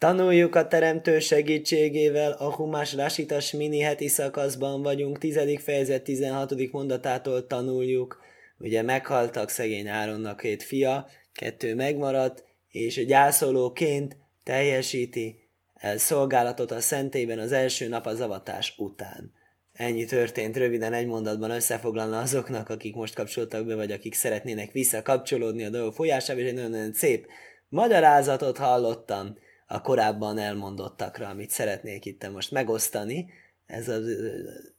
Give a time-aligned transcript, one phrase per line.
[0.00, 5.38] Tanuljuk a teremtő segítségével, a Humás Rasitas mini heti szakaszban vagyunk, 10.
[5.58, 6.72] fejezet 16.
[6.72, 8.20] mondatától tanuljuk.
[8.58, 17.38] Ugye meghaltak szegény Áronnak két fia, kettő megmaradt, és gyászolóként teljesíti el szolgálatot a szentében
[17.38, 19.32] az első nap az avatás után.
[19.72, 25.64] Ennyi történt röviden egy mondatban összefoglalna azoknak, akik most kapcsoltak be, vagy akik szeretnének visszakapcsolódni
[25.64, 27.26] a dolgok folyásába, és egy nagyon-nagyon szép
[27.68, 29.36] magyarázatot hallottam
[29.72, 33.30] a korábban elmondottakra, amit szeretnék itt most megosztani.
[33.66, 34.04] Ez az,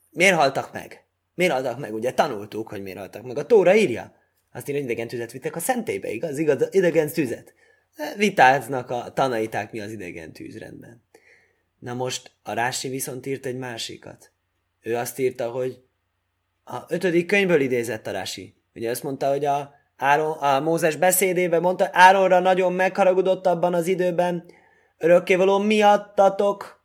[0.09, 1.03] miért haltak meg?
[1.34, 1.93] Miért haltak meg?
[1.93, 3.38] Ugye tanultuk, hogy miért haltak meg.
[3.38, 4.15] A Tóra írja.
[4.51, 6.38] Azt írja, hogy idegen tüzet vittek a szentélybe, igaz?
[6.38, 7.53] igaz idegen tüzet.
[8.17, 11.03] Vitáznak a tanaiták, mi az idegen tűzrendben.
[11.79, 14.31] Na most a Rási viszont írt egy másikat.
[14.81, 15.81] Ő azt írta, hogy
[16.63, 18.55] a ötödik könyvből idézett a Rási.
[18.76, 23.87] Ugye azt mondta, hogy a, Áron, a Mózes beszédében mondta, Áronra nagyon megharagudott abban az
[23.87, 24.59] időben,
[25.01, 26.83] örökkévaló miattatok.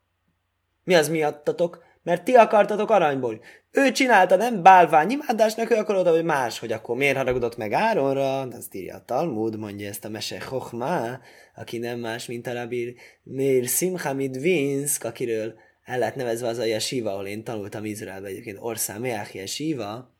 [0.85, 1.85] Mi az miattatok?
[2.03, 3.41] Mert ti akartatok aranyból.
[3.71, 8.41] Ő csinálta, nem bálvány imádásnak, ő akarod, hogy más, hogy akkor miért haragudott meg Áronra,
[8.41, 11.19] azt írja a Talmud, mondja ezt a mese Chochma,
[11.55, 15.55] aki nem más, mint a Rabir Mir Simchamid Vinsk, akiről
[15.85, 20.15] el lett nevezve az a Yeshiva, ahol én tanultam Izraelbe, egyébként Orszám Meach Yeshiva,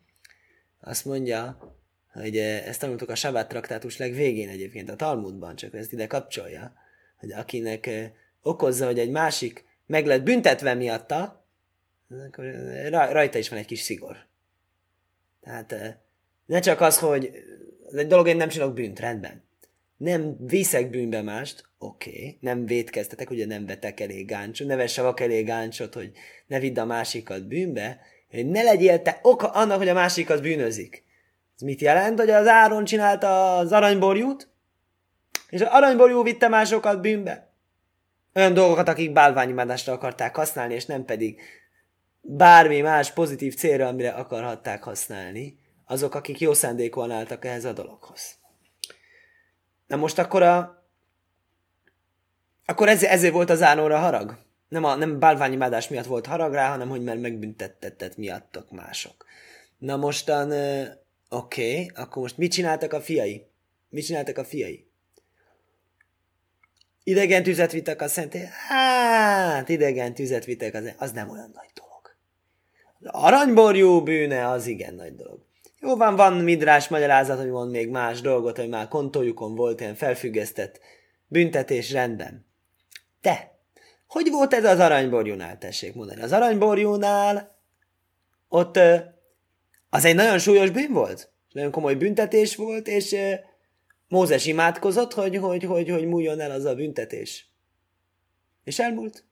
[0.81, 1.59] azt mondja,
[2.13, 6.73] hogy eh, ezt tanultuk a Sabát traktátus legvégén egyébként a Talmudban, csak ezt ide kapcsolja,
[7.17, 8.11] hogy akinek eh,
[8.43, 11.47] okozza, hogy egy másik meg lett büntetve miatta,
[12.27, 12.45] akkor
[12.89, 14.17] rajta is van egy kis szigor.
[15.41, 15.99] Tehát
[16.47, 17.31] ne csak az, hogy
[17.93, 19.45] egy dolog, én nem csinálok bűnt, rendben.
[19.97, 22.39] Nem viszek bűnbe mást, oké, okay.
[22.41, 26.13] nem védkeztetek, ugye nem vetek elég gáncsot, ne vesse elég gáncsot, hogy
[26.47, 28.01] ne vidd a másikat bűnbe,
[28.31, 31.05] hogy ne legyél te oka annak, hogy a másik az bűnözik.
[31.55, 34.49] Ez mit jelent, hogy az Áron csinálta az aranyborjút,
[35.57, 37.51] és az aranyborjú vitte másokat bűnbe?
[38.35, 41.41] Olyan dolgokat, akik bálványimádásra akarták használni, és nem pedig
[42.21, 48.37] bármi más pozitív célra, amire akarhatták használni, azok, akik jó szándékon álltak ehhez a dologhoz.
[49.87, 50.85] Na most akkor a...
[52.65, 54.39] Akkor ez, ezért volt az Ánóra harag?
[54.69, 59.25] Nem, a, nem bálványimádás miatt volt harag rá, hanem hogy mert megbüntettetett miattok mások.
[59.79, 60.51] Na mostan,
[61.29, 63.47] oké, okay, akkor most mit csináltak a fiai?
[63.89, 64.86] Mit csináltak a fiai?
[67.09, 68.49] Idegen tüzet vittek a szenté.
[68.69, 72.17] Hát, idegen tüzet vittek, az, az nem olyan nagy dolog.
[73.25, 75.41] Aranyborjú bűne az igen nagy dolog.
[75.81, 79.95] Jó van, van midrás magyarázat, hogy mond még más dolgot, hogy már kontójukon volt ilyen
[79.95, 80.81] felfüggesztett
[81.27, 82.47] büntetés rendben.
[83.21, 83.59] Te,
[84.07, 86.23] hogy volt ez az aranyborjúnál, tessék mondani?
[86.23, 87.59] Az aranyborjúnál
[88.49, 88.79] ott
[89.91, 93.17] az egy nagyon súlyos bűn volt, nagyon komoly büntetés volt, és
[94.09, 97.51] Mózes imádkozott, hogy, hogy, hogy, hogy múljon el az a büntetés.
[98.65, 99.25] És elmúlt.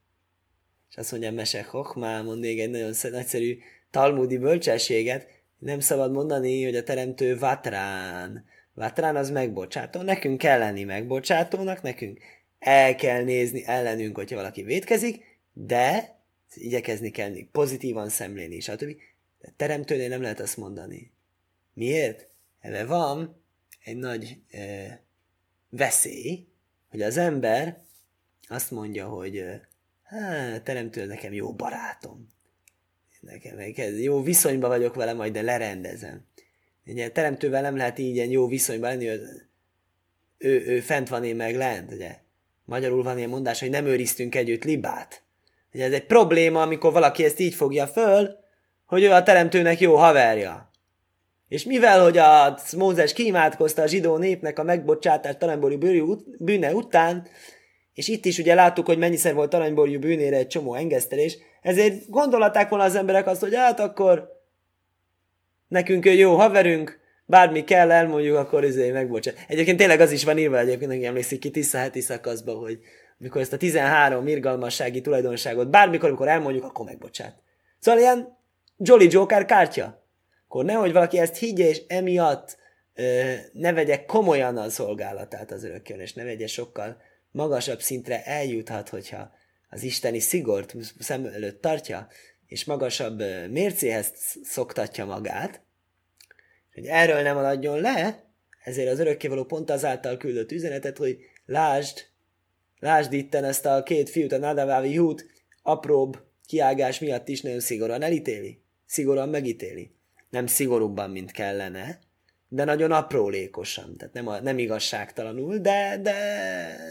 [0.89, 3.57] És azt mondja, Mese Hochmá, mond még egy nagyon nagyszerű
[3.91, 5.27] talmudi bölcsességet,
[5.57, 8.45] nem szabad mondani, hogy a teremtő vatrán.
[8.73, 10.01] Vatrán az megbocsátó.
[10.01, 12.19] Nekünk kell lenni megbocsátónak, nekünk
[12.59, 16.15] el kell nézni ellenünk, hogyha valaki vétkezik, de
[16.53, 18.95] igyekezni kell pozitívan szemlélni, stb.
[19.39, 21.11] De teremtőnél nem lehet azt mondani.
[21.73, 22.27] Miért?
[22.59, 23.43] Ebben van
[23.85, 24.99] egy nagy e,
[25.69, 26.47] veszély,
[26.89, 27.83] hogy az ember
[28.47, 29.43] azt mondja, hogy
[30.03, 32.33] hát, teremtő nekem jó barátom.
[33.19, 33.59] Nekem
[33.97, 36.25] jó viszonyban vagyok vele, majd de lerendezem.
[36.85, 39.19] Ugye, teremtővel nem lehet így ilyen jó viszonyban lenni, hogy
[40.37, 42.17] ő, ő fent van, én meg lent, ugye.
[42.65, 45.23] Magyarul van ilyen mondás, hogy nem őriztünk együtt libát.
[45.73, 48.37] Ugye ez egy probléma, amikor valaki ezt így fogja föl,
[48.85, 50.64] hogy ő a teremtőnek jó haverja.
[51.47, 55.77] És mivel, hogy a Mózes kiimádkozta a zsidó népnek a megbocsátás talánbori
[56.39, 57.27] bűne után,
[57.93, 62.69] és itt is ugye láttuk, hogy mennyiszer volt aranyborjú bűnére egy csomó engesztelés, ezért gondolták
[62.69, 64.29] volna az emberek azt, hogy hát akkor
[65.67, 69.45] nekünk ő jó haverünk, bármi kell, elmondjuk, akkor izé megbocsát.
[69.47, 72.79] Egyébként tényleg az is van írva, egyébként neki emlékszik ki Tisza heti szakaszba, hogy
[73.17, 77.41] mikor ezt a 13 irgalmassági tulajdonságot bármikor, amikor elmondjuk, akkor megbocsát.
[77.79, 78.37] Szóval ilyen
[78.77, 80.04] Jolly Joker kártya.
[80.55, 82.57] Akkor nehogy valaki ezt higgye, és emiatt
[82.93, 88.89] ö, ne vegye komolyan a szolgálatát az örökkön, és ne vegye sokkal magasabb szintre eljuthat,
[88.89, 89.31] hogyha
[89.69, 92.07] az isteni szigort szem előtt tartja,
[92.47, 94.11] és magasabb mércéhez
[94.43, 95.61] szoktatja magát,
[96.73, 98.23] hogy erről nem aladjon le,
[98.63, 102.05] ezért az örökkévaló pont azáltal küldött üzenetet, hogy lásd,
[102.79, 105.25] lásd itten ezt a két fiút, a Nadavávi hút
[105.61, 108.61] apróbb kiágás miatt is nagyon szigorúan elítéli.
[108.85, 109.94] Szigorúan megítéli.
[110.35, 111.99] Nem szigorúbban, mint kellene,
[112.47, 116.15] de nagyon aprólékosan, tehát nem, a, nem igazságtalanul, de, de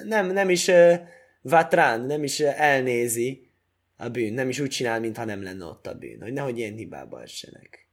[0.04, 0.70] nem, nem is
[1.40, 3.50] vatrán, nem is elnézi
[3.96, 6.74] a bűn, nem is úgy csinál, mintha nem lenne ott a bűn, hogy nehogy ilyen
[6.74, 7.88] hibába essenek.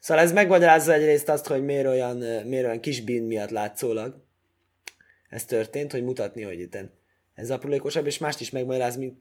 [0.00, 2.16] Szóval ez megmagyarázza egyrészt azt, hogy miért olyan,
[2.46, 4.24] miért olyan kis bűn miatt látszólag
[5.28, 6.78] ez történt, hogy mutatni, hogy itt
[7.34, 9.18] ez aprólékosabb, és mást is megmagyaráz, mint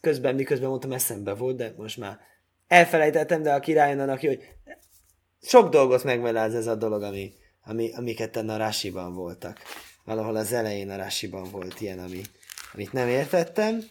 [0.00, 2.18] közben, miközben mondtam, eszembe volt, de most már
[2.68, 4.48] elfelejtettem, de a királyon annak, hogy
[5.42, 7.32] sok dolgot megmagyaráz ez a dolog, ami,
[7.64, 9.58] ami, amiket a rásiban voltak.
[10.04, 12.20] Valahol az elején a rásiban volt ilyen, ami,
[12.72, 13.82] amit nem értettem,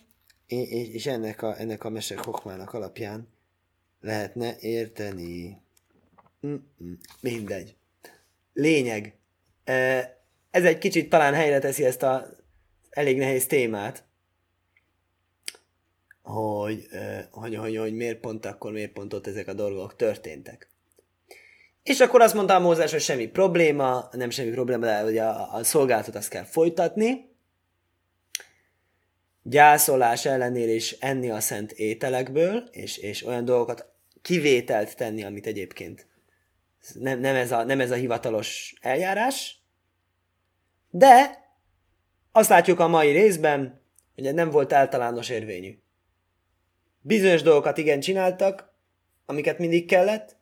[0.91, 3.27] és ennek a, ennek a mesek hokmának alapján
[4.01, 5.61] lehetne érteni.
[6.47, 7.75] Mm-mm, mindegy.
[8.53, 9.15] Lényeg.
[10.51, 12.27] Ez egy kicsit talán helyre teszi ezt a
[12.89, 14.03] elég nehéz témát,
[16.21, 16.87] hogy,
[17.31, 20.70] hogy, hogy, hogy miért pont akkor, miért pont ott ezek a dolgok történtek.
[21.83, 25.53] És akkor azt mondta a Mózes, hogy semmi probléma, nem semmi probléma, de hogy a,
[25.53, 27.29] a szolgálatot azt kell folytatni.
[29.43, 33.91] Gyászolás ellenére is enni a szent ételekből, és, és olyan dolgokat
[34.21, 36.07] kivételt tenni, amit egyébként
[36.93, 39.59] nem, nem, ez a, nem ez a hivatalos eljárás,
[40.89, 41.39] de
[42.31, 43.81] azt látjuk a mai részben,
[44.15, 45.79] hogy nem volt általános érvényű.
[47.01, 48.73] Bizonyos dolgokat igen csináltak,
[49.25, 50.40] amiket mindig kellett,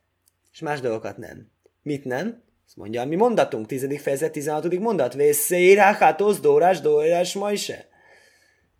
[0.59, 1.51] és más dolgokat nem.
[1.81, 2.43] Mit nem?
[2.65, 4.01] Azt mondja, mi mondatunk, 10.
[4.01, 4.79] fejezet, 16.
[4.79, 5.13] mondat.
[5.13, 7.87] Vészéráhátosz, dórás, dórás, majse.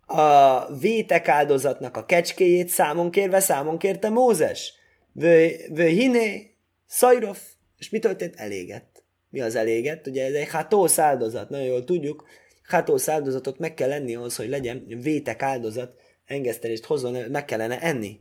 [0.06, 4.74] A vétek áldozatnak a kecskéjét számon kérve számon kérte Mózes.
[5.12, 6.54] Vő hiné,
[6.86, 7.42] szajrof.
[7.78, 8.36] És mi történt?
[8.36, 9.04] Elégett.
[9.30, 10.06] Mi az elégett?
[10.06, 12.28] Ugye ez egy hátósz áldozat, nagyon jól tudjuk.
[12.62, 18.20] Hátósz áldozatot meg kell lenni ahhoz, hogy legyen vétek áldozat, engesztelést hozzon, meg kellene enni.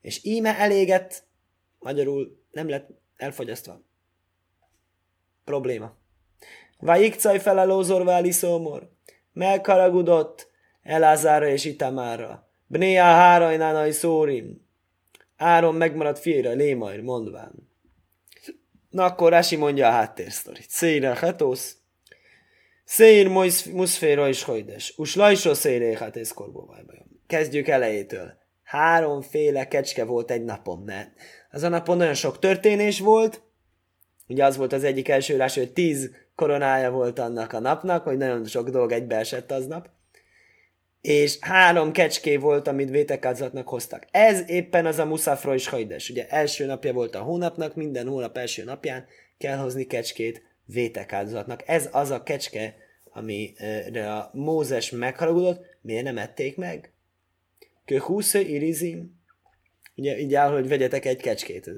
[0.00, 1.26] És íme elégett,
[1.78, 3.82] magyarul nem lett elfogyasztva.
[5.44, 5.96] Probléma.
[6.78, 8.90] Vajikcaj fel a lózorváli szómor.
[9.32, 10.50] Megharagudott
[10.82, 12.48] Elázára és Itamára.
[12.66, 14.66] Bnéa hárajnánai szórim.
[15.36, 17.68] Áron megmaradt fiére, Lémajr, mondván.
[18.90, 20.70] Na akkor Rasi mondja a háttérsztorit.
[20.70, 21.76] Széjre hetósz.
[22.84, 23.28] Széjr
[23.72, 24.94] muszféra is hojdes.
[24.96, 26.32] Us lajsó széjre hát ez
[27.26, 28.32] Kezdjük elejétől.
[28.62, 31.10] Háromféle kecske volt egy napon, mert
[31.50, 33.42] az a napon nagyon sok történés volt,
[34.28, 38.16] ugye az volt az egyik első írás, hogy tíz koronája volt annak a napnak, hogy
[38.16, 39.88] nagyon sok dolog egybeesett aznap,
[41.00, 44.06] és három kecské volt, amit vétekázatnak hoztak.
[44.10, 46.10] Ez éppen az a Muszafra is hajdes.
[46.10, 49.06] Ugye első napja volt a hónapnak, minden hónap első napján
[49.38, 51.62] kell hozni kecskét vétekáldozatnak.
[51.66, 56.92] Ez az a kecske, amire a Mózes megharagudott, miért nem ették meg?
[57.84, 59.17] Köhúsze irizim,
[59.98, 61.70] Ugye így áll, hogy vegyetek egy kecskét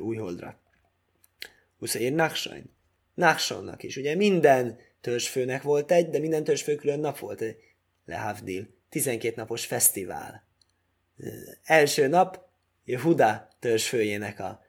[0.00, 0.60] új holdra.
[1.78, 2.70] Huszér Naksajn.
[3.14, 3.96] Naksonnak is.
[3.96, 7.44] Ugye minden törzsfőnek volt egy, de minden törzsfő külön nap volt.
[8.04, 8.68] Lehavdil.
[8.88, 10.48] 12 napos fesztivál.
[11.62, 12.48] Első nap
[13.02, 14.62] Huda törzsfőjének a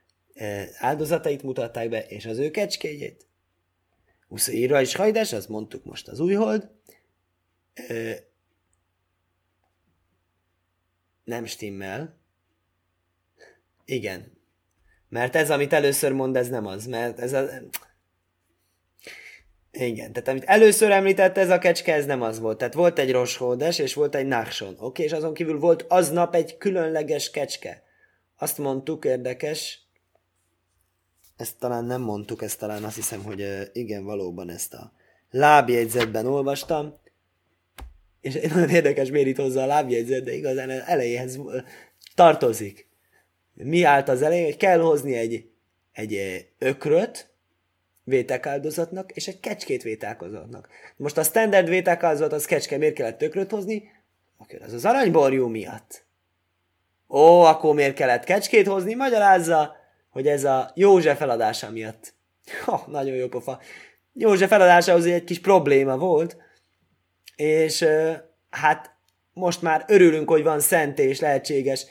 [0.78, 3.28] áldozatait mutatták be, és az ő kecskéjét.
[4.28, 6.70] Uszéra is hajdás, azt mondtuk most az újhold.
[11.24, 12.24] Nem stimmel.
[13.86, 14.32] Igen.
[15.10, 17.48] Mert ez, amit először mond, ez nem az, mert ez a...
[19.72, 22.58] Igen, tehát amit először említett ez a kecske, ez nem az volt.
[22.58, 24.76] Tehát volt egy roshódes, és volt egy nachson.
[24.80, 27.84] Oké, és azon kívül volt aznap egy különleges kecske.
[28.38, 29.80] Azt mondtuk, érdekes,
[31.38, 34.92] ezt talán nem mondtuk, ezt talán azt hiszem, hogy igen, valóban ezt a
[35.32, 37.00] lábjegyzetben olvastam,
[38.22, 41.40] és nagyon érdekes miért itt hozzá a lábjegyzet, de igazán elejéhez
[42.16, 42.85] tartozik
[43.56, 45.50] mi állt az elején, hogy kell hozni egy,
[45.92, 47.30] egy ökröt
[48.04, 50.70] vétekáldozatnak, és egy kecskét vétekáldozatnak.
[50.96, 53.92] Most a standard vétekáldozat, az kecske, miért kellett ökröt hozni?
[54.38, 56.06] Akkor az az aranyborjú miatt.
[57.10, 58.94] Ó, akkor miért kellett kecskét hozni?
[58.94, 59.76] Magyarázza,
[60.10, 62.14] hogy ez a József feladása miatt.
[62.66, 63.60] Ha, nagyon jó pofa.
[64.14, 66.38] József feladásához egy kis probléma volt,
[67.36, 67.86] és
[68.50, 68.96] hát
[69.34, 71.86] most már örülünk, hogy van szent és lehetséges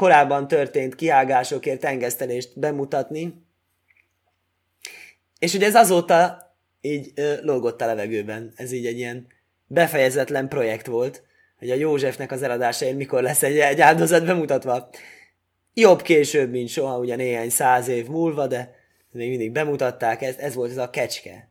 [0.00, 3.44] korábban történt kiágásokért engesztelést bemutatni.
[5.38, 6.48] És ugye ez azóta
[6.80, 8.52] így ö, lógott a levegőben.
[8.56, 9.26] Ez így egy ilyen
[9.66, 11.22] befejezetlen projekt volt,
[11.58, 14.90] hogy a Józsefnek az eladásáért mikor lesz egy, egy áldozat bemutatva.
[15.74, 18.74] Jobb később, mint soha, ugye néhány száz év múlva, de
[19.10, 21.50] még mindig bemutatták ezt, ez volt ez a kecske.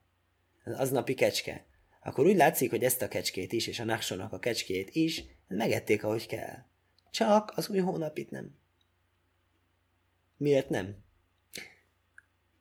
[0.63, 1.65] Az aznapi kecske.
[2.03, 6.03] Akkor úgy látszik, hogy ezt a kecskét is, és a Naksonnak a kecskét is megették,
[6.03, 6.67] ahogy kell.
[7.11, 8.57] Csak az új hónapit nem.
[10.37, 10.95] Miért nem?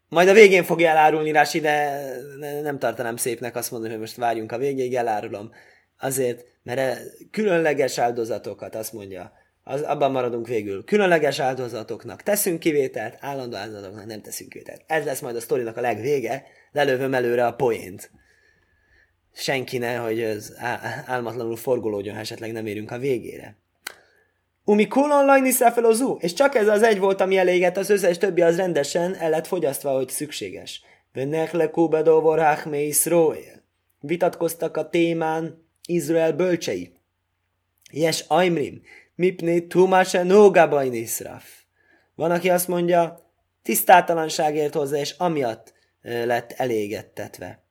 [0.08, 2.10] Majd a végén fogja elárulni Rási, de
[2.62, 5.50] nem tartanám szépnek azt mondani, hogy most várjunk a végéig, elárulom.
[5.98, 7.00] Azért, mert
[7.30, 10.84] különleges áldozatokat, azt mondja, az, abban maradunk végül.
[10.84, 14.82] Különleges áldozatoknak teszünk kivételt, állandó áldozatoknak nem teszünk kivételt.
[14.86, 18.10] Ez lesz majd a sztorinak a legvége, lelövöm előre a poént.
[19.32, 20.54] Senki ne, hogy ez
[21.06, 23.56] álmatlanul forgolódjon, ha esetleg nem érünk a végére.
[24.68, 28.42] Umi kulon lajni szefelozú, és csak ez az egy volt, ami elégett, az összes többi
[28.42, 30.82] az rendesen el lett fogyasztva, hogy szükséges.
[31.12, 33.64] Vennek le kubedovor hachme Israel.
[34.00, 36.92] Vitatkoztak a témán Izrael bölcsei.
[37.92, 38.82] Yes, Aimrim,
[39.14, 41.44] mipné tumase nógabain iszraf.
[42.14, 43.30] Van, aki azt mondja,
[43.62, 45.72] tisztátalanságért hozzá, és amiatt
[46.02, 47.62] lett elégettetve.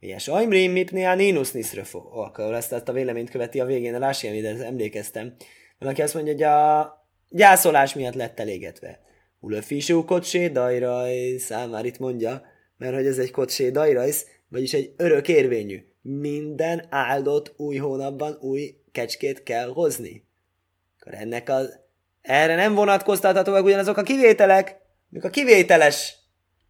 [0.00, 1.98] Yes, Aimrim, mipné a nínus niszrafo.
[1.98, 5.34] Akkor ezt, ezt a véleményt követi a végén a Rási, emlékeztem.
[5.78, 9.00] Van, aki azt mondja, hogy a gyászolás miatt lett elégetve.
[9.40, 11.36] Ulöfisú kocsé dajraj,
[11.70, 12.42] már itt mondja,
[12.76, 15.84] mert hogy ez egy kocsé dajrajsz, vagyis egy örök érvényű.
[16.02, 20.28] Minden áldott új hónapban új kecskét kell hozni.
[21.00, 21.82] Akkor ennek az...
[22.20, 24.76] Erre nem vonatkoztathatóak ugyanazok a kivételek,
[25.08, 26.16] mik a kivételes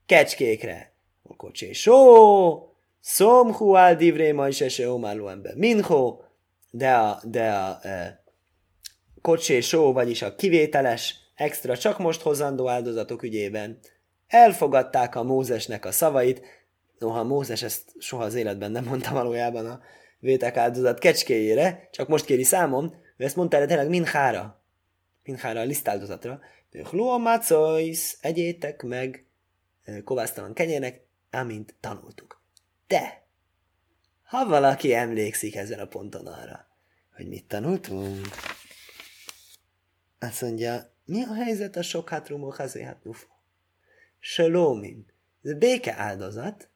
[0.07, 0.93] kecskékre.
[1.23, 4.85] A kocsé só, szomhu divré ma is eső
[5.29, 5.55] ember.
[5.55, 6.21] Minho,
[6.71, 8.24] de a, de a e,
[9.25, 13.79] kocsé só, vagyis a kivételes, extra csak most hozandó áldozatok ügyében.
[14.27, 16.43] Elfogadták a Mózesnek a szavait,
[16.99, 19.81] noha Mózes ezt soha az életben nem mondta valójában a
[20.19, 24.63] vétek áldozat kecskéjére, csak most kéri számon, ő ezt mondta erre tényleg Minhára,
[25.23, 26.41] Minhára a lisztáldozatra,
[26.91, 29.27] Luomacois, egyétek meg
[30.05, 31.01] kovásztalan kenyérnek,
[31.31, 32.43] amint tanultuk.
[32.87, 33.27] De,
[34.23, 36.67] ha valaki emlékszik ezen a ponton arra,
[37.17, 38.27] hogy mit tanultunk,
[40.25, 43.27] azt mondja, mi a helyzet a sok hátrumok hát nufo?
[44.19, 45.07] Salomim.
[45.43, 46.69] Ez a béke áldozat,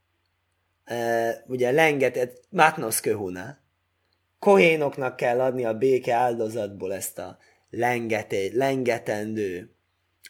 [0.91, 3.59] uh, ugye lengetett Matnos köhuna.
[4.39, 7.39] Kohénoknak kell adni a béke áldozatból ezt a
[7.71, 9.71] lengeté, lengetendő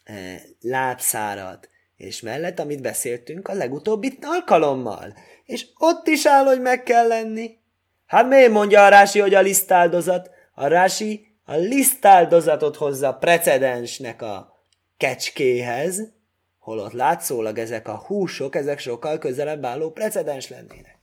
[0.08, 5.16] uh, lábszárat, és mellett, amit beszéltünk a legutóbbi alkalommal.
[5.44, 7.58] És ott is áll, hogy meg kell lenni.
[8.06, 10.30] Hát miért mondja a Rási, hogy a lisztáldozat?
[10.54, 14.64] A Rási a lisztáldozatot hozza precedensnek a
[14.97, 16.12] kecskéhez,
[16.59, 20.99] holott látszólag ezek a húsok, ezek sokkal közelebb álló precedens lennének.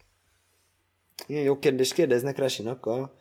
[1.27, 3.17] Ilyen jó kérdést kérdeznek Rasinak a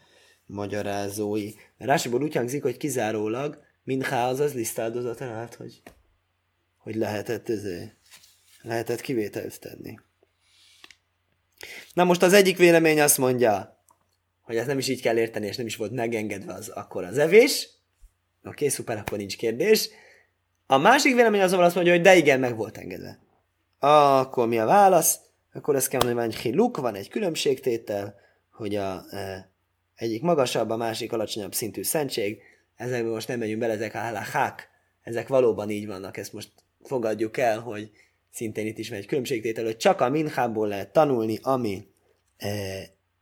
[0.46, 1.50] magyarázói.
[1.78, 5.82] Rásiból úgy hangzik, hogy kizárólag Minchá az lisztáldozatra állt, hogy,
[6.76, 7.92] hogy lehetett, ezé,
[8.62, 9.98] lehetett kivételt tenni.
[11.94, 13.73] Na most az egyik vélemény azt mondja,
[14.44, 17.18] hogy ezt nem is így kell érteni, és nem is volt megengedve az akkor az
[17.18, 17.68] evés.
[18.44, 19.88] Oké, szuper, akkor nincs kérdés.
[20.66, 23.18] A másik vélemény azonban azt mondja, hogy de igen, meg volt engedve.
[23.78, 25.18] Akkor mi a válasz?
[25.52, 28.14] Akkor ezt kell mondani, hogy hiluk, van egy különbségtétel,
[28.50, 29.50] hogy a e,
[29.94, 32.38] egyik magasabb, a másik alacsonyabb szintű szentség.
[32.76, 34.68] Ezekben most nem megyünk bele, ezek a halachák,
[35.02, 36.50] ezek valóban így vannak, ezt most
[36.82, 37.90] fogadjuk el, hogy
[38.30, 41.86] szintén itt is van egy különbségtétel, hogy csak a minhából lehet tanulni, ami
[42.36, 42.48] e,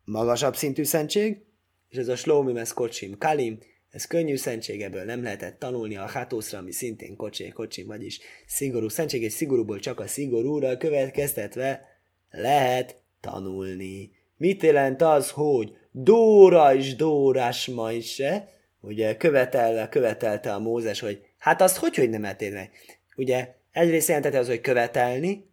[0.04, 1.42] magasabb szintű szentség,
[1.88, 3.58] és ez a slómi, ez kocsim, kalim,
[3.90, 8.88] ez könnyű szentség, ebből nem lehetett tanulni a hátószra, ami szintén kocsé, kocsim, vagyis szigorú
[8.88, 14.10] szentség, és szigorúból csak a szigorúra következtetve lehet tanulni.
[14.36, 18.48] Mit jelent az, hogy Dóra is Dórás ma is se?
[18.80, 22.70] Ugye követelve, követelte a Mózes, hogy hát azt hogy, hogy nem eltér meg?
[23.16, 25.50] Ugye egyrészt jelentette az, hogy követelni,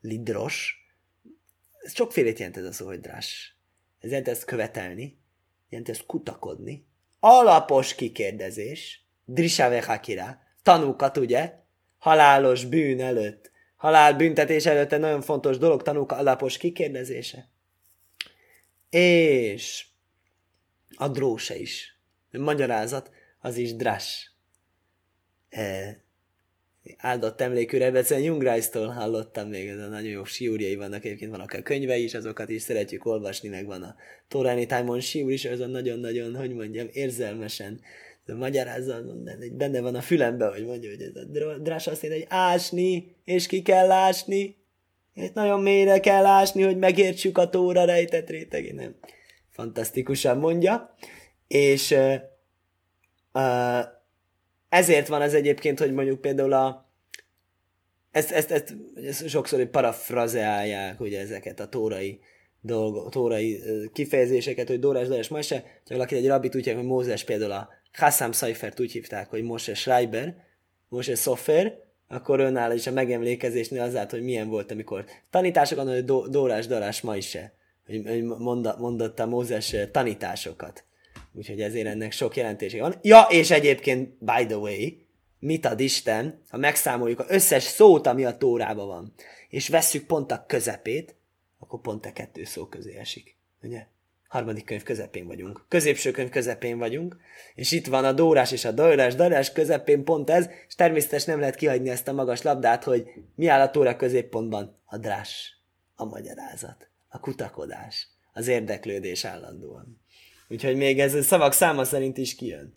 [0.00, 0.84] lidros,
[1.84, 3.53] ez sokfélét jelent ez a szó, hogy drás.
[4.04, 5.18] Ez jelent ezt követelni,
[5.68, 6.86] jelent ezt kutakodni,
[7.20, 11.54] alapos kikérdezés, drisave hakira, tanúkat, ugye?
[11.98, 17.48] Halálos bűn előtt, halálbüntetés előtt egy nagyon fontos dolog, tanúk alapos kikérdezése.
[18.90, 19.86] És
[20.94, 21.98] a dróse is.
[22.30, 24.34] Magyarázat, az is drás.
[25.48, 25.96] E,
[26.96, 31.62] áldott emlékű Rebecen Jungreisztól hallottam még, ez a nagyon jó siúrjai vannak, egyébként vannak a
[31.62, 33.94] könyvei is, azokat is szeretjük olvasni, meg van a
[34.28, 37.80] Tóráni Tájmon siúr is, az a nagyon-nagyon, hogy mondjam, érzelmesen
[38.26, 39.02] magyarázza,
[39.52, 43.46] benne van a fülembe, hogy mondja, hogy ez a drás azt mondja, hogy ásni, és
[43.46, 44.56] ki kell ásni,
[45.14, 48.94] és nagyon mélyre kell ásni, hogy megértsük a tóra rejtett rétegét, nem?
[49.50, 50.94] Fantasztikusan mondja,
[51.46, 52.14] és uh,
[53.32, 53.84] uh,
[54.74, 56.88] ezért van ez egyébként, hogy mondjuk például a
[58.10, 62.20] ezt, ezt, ezt, ezt sokszor parafrazeálják, ugye ezeket a tórai
[62.60, 63.62] dolgo, tórai
[63.92, 67.68] kifejezéseket, hogy Dórás, Dórás, Mose, csak valaki egy rabit úgy hívják, hogy Mózes például a
[67.92, 70.34] Hassam Seifert úgy hívták, hogy Mose Schreiber,
[70.88, 71.78] Mose Sofer,
[72.08, 77.00] akkor önálló is a megemlékezésnél az állt, hogy milyen volt, amikor tanítások, hogy Dórás, Dórás,
[77.00, 77.52] Maise.
[77.86, 78.22] hogy
[78.78, 80.84] mondotta Mózes tanításokat.
[81.32, 82.94] Úgyhogy ezért ennek sok jelentése van.
[83.02, 84.88] Ja, és egyébként, by the way,
[85.38, 89.12] mit ad Isten, ha megszámoljuk az összes szót, ami a tórában van,
[89.48, 91.14] és vesszük pont a közepét,
[91.58, 93.36] akkor pont a kettő szó közé esik.
[93.62, 93.86] Ugye?
[94.28, 95.64] Harmadik könyv közepén vagyunk.
[95.68, 97.16] Középső könyv közepén vagyunk,
[97.54, 101.40] és itt van a Dórás és a Dajrás, Dajrás közepén pont ez, és természetesen nem
[101.40, 104.78] lehet kihagyni ezt a magas labdát, hogy mi áll a Tóra középpontban?
[104.84, 105.58] A drás,
[105.94, 110.00] a magyarázat, a kutakodás, az érdeklődés állandóan.
[110.48, 112.74] Úgyhogy még ez a szavak száma szerint is kijön.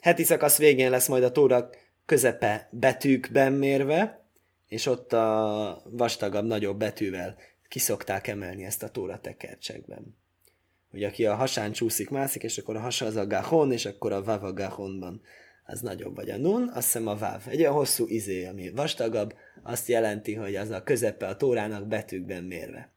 [0.00, 1.70] Heti szakasz végén lesz majd a Tóra
[2.06, 4.24] közepe betűkben mérve,
[4.68, 7.36] és ott a vastagabb, nagyobb betűvel
[7.68, 10.16] kiszokták emelni ezt a Tóra tekercsekben.
[10.90, 14.12] Hogy aki a hasán csúszik, mászik, és akkor a hasa az a gahon, és akkor
[14.12, 15.22] a vav a gahonban
[15.64, 17.42] az nagyobb, vagy a nun, azt hiszem a váv.
[17.48, 22.44] Egy olyan hosszú izé, ami vastagabb, azt jelenti, hogy az a közepe a tórának betűkben
[22.44, 22.92] mérve.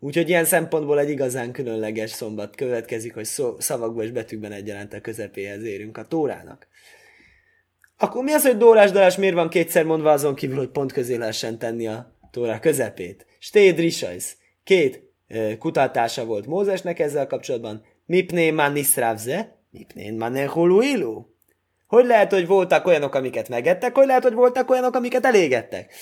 [0.00, 5.00] Úgyhogy ilyen szempontból egy igazán különleges szombat következik, hogy szó, szavakban és betűkben egyaránt a
[5.00, 6.66] közepéhez érünk a tórának.
[7.96, 11.58] Akkor mi az, hogy dórás miért van kétszer mondva azon kívül, hogy pont közé lehessen
[11.58, 13.26] tenni a tóra közepét?
[13.38, 14.36] Stéd Risajsz.
[14.64, 17.84] Két e, kutatása volt Mózesnek ezzel kapcsolatban.
[18.06, 20.36] Mipné man niszrávze, mipnén man
[20.82, 21.24] ilu.
[21.86, 25.94] Hogy lehet, hogy voltak olyanok, amiket megettek, hogy lehet, hogy voltak olyanok, amiket elégettek?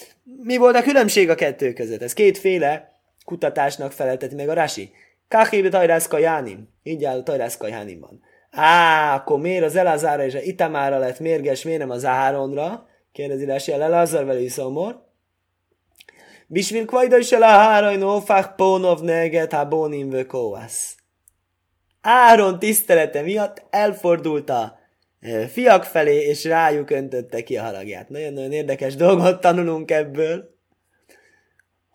[0.42, 2.02] Mi volt a különbség a kettő között?
[2.02, 2.95] Ez kétféle
[3.26, 4.90] kutatásnak felelteti meg a Rasi.
[5.28, 6.68] Káhébe tajrászka jánim.
[6.82, 8.20] Így áll a tajrászka jánimban.
[8.50, 12.86] Á, akkor miért az Elazára és a Itamára lett mérges, miért nem az Áronra?
[13.12, 15.04] Kérdezi Rasi el Elazar veli szomor.
[16.46, 20.96] Bisvil kvajda is el a hárajnó fák pónov neget ha bónim vökóász.
[22.00, 24.78] Áron tisztelete miatt elfordult a
[25.20, 28.08] e, fiak felé, és rájuk öntötte ki a haragját.
[28.08, 30.55] Nagyon-nagyon érdekes dolgot tanulunk ebből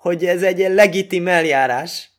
[0.02, 2.12] hogy ez egy legitim eljárás,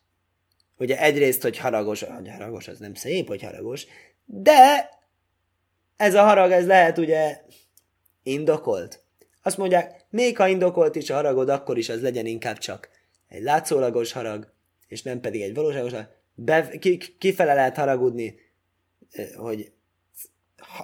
[0.76, 3.86] ugye egyrészt, hogy haragos, hogy haragos, az nem szép, hogy haragos,
[4.24, 4.88] de
[5.96, 7.40] ez a harag, ez lehet ugye
[8.22, 9.02] indokolt.
[9.42, 12.88] Azt mondják, még ha indokolt is a haragod, akkor is az legyen inkább csak
[13.28, 14.52] egy látszólagos harag,
[14.86, 16.08] és nem pedig egy valóságos harag.
[16.34, 18.34] Be, ki, kifele lehet haragudni,
[19.36, 19.72] hogy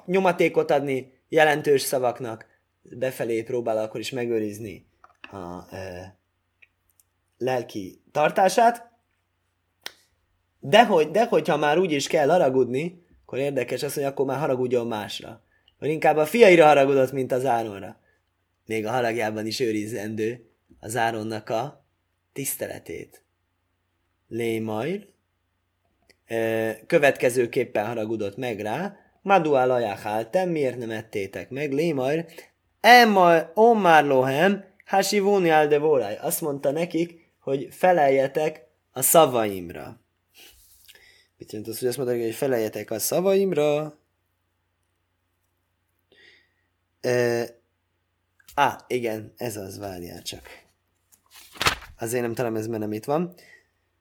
[0.07, 2.47] nyomatékot adni jelentős szavaknak,
[2.83, 4.87] befelé próbál akkor is megőrizni
[5.31, 5.77] a,
[7.39, 8.91] lelki tartását,
[10.61, 14.39] de hogy, de hogyha már úgy is kell haragudni, akkor érdekes az, hogy akkor már
[14.39, 15.43] haragudjon másra.
[15.79, 18.01] Vagy inkább a fiaira haragudott, mint az Áronra.
[18.67, 21.85] Még a haragjában is őrizendő az Áronnak a
[22.33, 23.23] tiszteletét.
[24.29, 25.09] Lémajr
[26.87, 31.73] következőképpen haragudott meg rá, Madua lajach miért nem ettétek meg?
[31.73, 32.27] Lémajr,
[32.81, 35.79] Emma Omar Lohem, Hasivóni de
[36.21, 40.01] Azt mondta nekik, hogy feleljetek a szavaimra.
[41.37, 43.99] Mit jelent az, hogy azt mondani, hogy feleljetek a szavaimra?
[47.01, 47.47] E,
[48.55, 50.49] á, igen, ez az, várjál csak.
[51.99, 53.35] Azért nem talán ez nem itt van.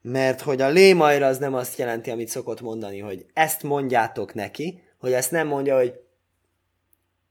[0.02, 4.84] Mert hogy a lémajra az nem azt jelenti, amit szokott mondani, hogy ezt mondjátok neki,
[4.98, 6.00] hogy ezt nem mondja, hogy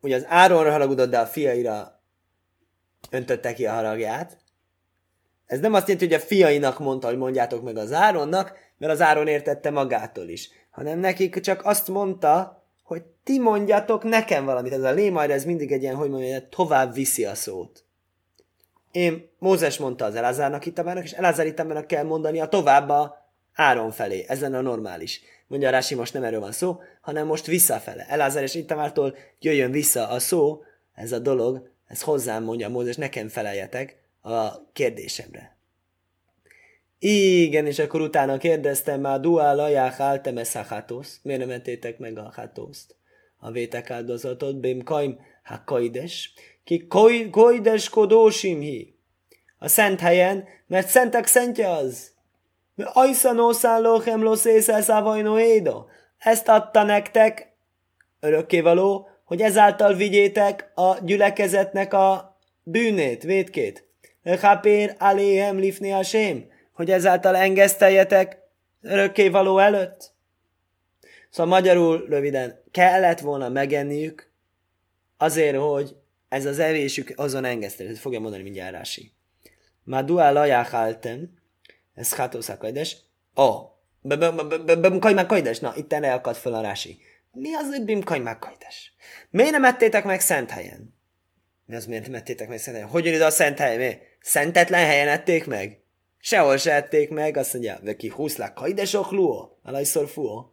[0.00, 2.02] ugye az Áronra haragudott, de a fiaira
[3.10, 4.44] öntötte ki a haragját,
[5.46, 9.00] ez nem azt jelenti, hogy a fiainak mondta, hogy mondjátok meg az Áronnak, mert az
[9.00, 14.72] Áron értette magától is, hanem nekik csak azt mondta, hogy ti mondjatok nekem valamit.
[14.72, 17.84] Ez a lémajra, ez mindig egy ilyen, hogy mondja, tovább viszi a szót.
[18.92, 23.90] Én, Mózes mondta az Elázárnak Itamának, és Elázár Itamának kell mondani a tovább a Áron
[23.90, 24.24] felé.
[24.28, 25.20] Ez lenne a normális.
[25.46, 28.06] Mondja Rási, most nem erről van szó, hanem most visszafele.
[28.08, 30.62] Elázár és Itamártól jöjjön vissza a szó,
[30.94, 35.56] ez a dolog, ez hozzám mondja Mózes, nekem feleljetek, a kérdésemre.
[36.98, 42.18] Igen, és akkor utána kérdeztem már, duá laják áltem a hátosz, miért nem ettétek meg
[42.18, 42.96] a hátoszt?
[43.38, 46.32] A vétek áldozatot, bém kaim ha kaides,
[46.64, 46.86] ki
[47.30, 48.98] kaides kodósim hi.
[49.58, 52.12] A szent helyen, mert szentek szentje az.
[52.76, 55.84] Ajszanószán lochem loszészel szavajnó édo.
[56.18, 57.52] Ezt adta nektek,
[58.20, 63.85] örökkévaló, hogy ezáltal vigyétek a gyülekezetnek a bűnét, vétkét.
[64.26, 68.38] Echapér aléhem lifni a sém, hogy ezáltal engeszteljetek
[68.82, 70.12] örökkévaló előtt?
[71.30, 74.30] Szóval magyarul röviden kellett volna megenniük
[75.16, 75.96] azért, hogy
[76.28, 77.86] ez az evésük azon engesztel.
[77.86, 79.12] Ez fogja mondani mindjárt Rási.
[79.84, 81.30] Madua lajach altem,
[81.94, 82.96] ez hátószak kajdes.
[83.36, 83.44] Ó,
[84.80, 85.58] bemkajmák kajdes.
[85.58, 86.98] Na, itt elakadt fel a Rási.
[87.32, 88.94] Mi az, hogy bimkajmák kajdes?
[89.30, 90.94] Miért nem ettétek meg szent helyen?
[91.66, 92.90] Mi az, miért nem ettétek meg szent helyen?
[92.90, 93.76] Hogy jön ide a szent hely?
[93.76, 94.05] Mi?
[94.26, 95.80] Szentetlen helyen ették meg?
[96.18, 100.52] Sehol se ették meg, azt mondja, veki huszlák kaidesok luó, alajszor fuó.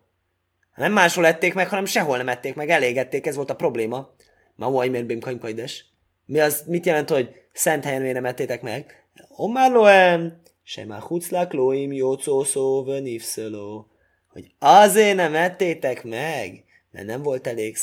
[0.76, 4.14] Nem máshol ették meg, hanem sehol nem ették meg, elégették, ez volt a probléma.
[4.56, 5.86] Ma uaj miért kaim kaides?
[6.26, 9.06] Mi az, mit jelent, hogy szent helyen miért nem ettétek meg?
[9.28, 13.88] Omár loem, sem a huclák lóim jócószó vönívszöló.
[14.28, 17.78] Hogy azért nem ettétek meg, mert nem volt elég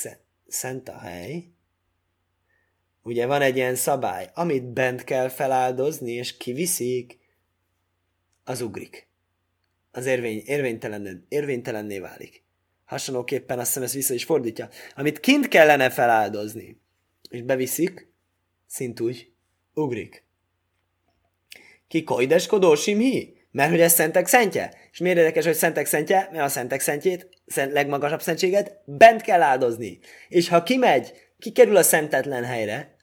[0.47, 1.45] szent a hely.
[3.03, 7.19] Ugye van egy ilyen szabály, amit bent kell feláldozni, és kiviszik,
[8.45, 9.09] az ugrik.
[9.93, 12.45] Az érvény, érvénytelen, érvénytelenné válik.
[12.85, 14.69] Hasonlóképpen azt hiszem ez vissza is fordítja.
[14.97, 16.81] Amit kint kellene feláldozni,
[17.29, 18.13] és beviszik,
[18.67, 19.33] szintúgy
[19.75, 20.25] ugrik.
[21.89, 23.39] Ki kojdeskodó simhi?
[23.51, 24.75] Mert hogy ez szentek szentje?
[24.93, 26.29] És miért érdekes, hogy szentek szentje?
[26.33, 29.99] Mert a szentek szentjét, szent, legmagasabb szentséget bent kell áldozni.
[30.29, 32.99] És ha kimegy, kikerül a szentetlen helyre,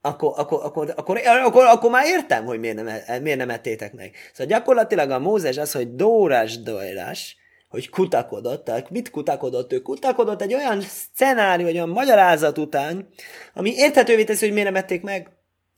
[0.00, 4.14] akkor, akkor, akkor, akkor, akkor, akkor már értem, hogy miért nem, miért nem ettétek meg.
[4.32, 7.36] Szóval gyakorlatilag a Mózes az, hogy dórás dórás,
[7.68, 9.72] hogy kutakodott, mit kutakodott?
[9.72, 10.82] Ő kutakodott egy olyan
[11.14, 13.08] szenárió, egy olyan magyarázat után,
[13.54, 15.30] ami érthetővé teszi, hogy miért nem ették meg.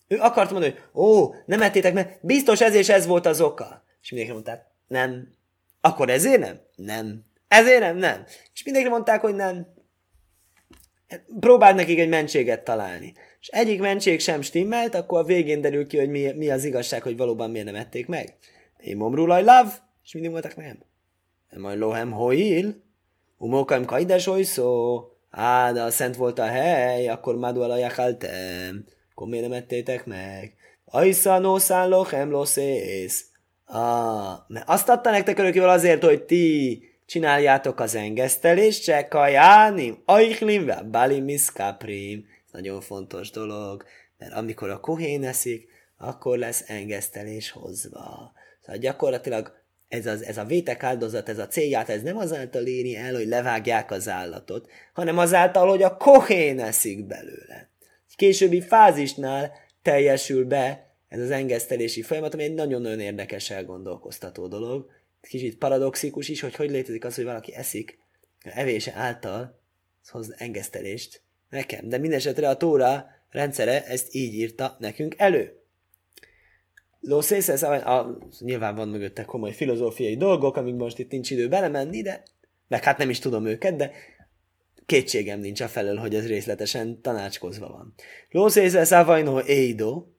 [0.08, 3.84] Ő akart mondani, hogy ó, nem ettétek meg, biztos ez és ez volt az oka.
[4.02, 5.28] És mindenki mondták, nem.
[5.80, 6.60] Akkor ezért nem?
[6.76, 7.24] Nem.
[7.48, 7.96] Ezért nem?
[7.96, 8.24] Nem.
[8.54, 9.66] És mindenki mondták, hogy nem.
[11.40, 13.12] Próbált nekik egy mentséget találni.
[13.40, 17.02] És egyik mentség sem stimmelt, akkor a végén derül ki, hogy mi, mi az igazság,
[17.02, 18.36] hogy valóban miért nem ették meg.
[18.78, 19.72] Én momrulaj love,
[20.04, 20.78] és mindig mondták nem.
[21.56, 22.82] Majd lohem hoil,
[23.38, 25.00] umókaim kaides szó.
[25.30, 28.84] Á, de a szent volt a hely, akkor madu alajakaltem.
[29.10, 30.54] Akkor miért nem ettétek meg?
[30.84, 33.26] Ajsza no szán lochem loszész.
[33.64, 40.70] Ah, mert azt adta nektek örökkével azért, hogy ti csináljátok az engesztelést, se kajánim, ajklim,
[40.90, 42.26] balim miszkaprim.
[42.52, 43.84] Nagyon fontos dolog,
[44.18, 48.32] mert amikor a kohén eszik, akkor lesz engesztelés hozva.
[48.60, 49.52] Szóval gyakorlatilag
[49.88, 53.26] ez, az, ez a vétek áldozat, ez a célját, ez nem azáltal éri el, hogy
[53.26, 57.70] levágják az állatot, hanem azáltal, hogy a kohén eszik belőle.
[58.08, 64.86] Egy későbbi fázisnál teljesül be ez az engesztelési folyamat, ami egy nagyon-nagyon érdekes elgondolkoztató dolog.
[65.28, 67.98] Kicsit paradoxikus is, hogy hogy létezik az, hogy valaki eszik,
[68.42, 69.60] evése által
[70.10, 71.88] hoz engesztelést nekem.
[71.88, 75.56] De mindesetre a Tóra rendszere ezt így írta nekünk elő.
[77.00, 82.22] Lószész, a, nyilván van mögötte komoly filozófiai dolgok, amik most itt nincs idő belemenni, de
[82.68, 83.92] meg hát nem is tudom őket, de
[84.86, 87.94] kétségem nincs a felől, hogy ez részletesen tanácskozva van.
[88.30, 90.11] Lószész, szavajnó éidó,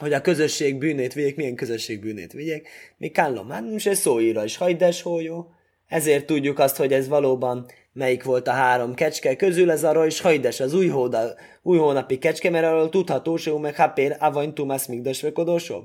[0.00, 5.02] hogy a közösség bűnét vigyék, milyen közösség bűnét vigyék, mi kállom, se szóira is hajdes
[5.02, 5.54] hójó,
[5.86, 10.20] ezért tudjuk azt, hogy ez valóban melyik volt a három kecske közül, ez a Rojs
[10.20, 14.86] Hajdes, az új, hóda, új hónapi kecske, mert arról tudható, hogy meg hapér avany tumász
[14.86, 15.82] migdasvekodósov.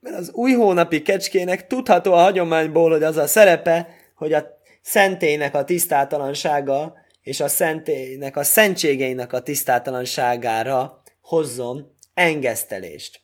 [0.00, 4.46] Mert az új hónapi kecskének tudható a hagyományból, hogy az a szerepe, hogy a
[4.82, 13.20] szentélynek a tisztátalansága és a szentélynek a szentségeinek a tisztátalanságára hozzon engesztelést.